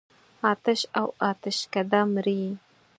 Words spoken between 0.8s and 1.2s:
او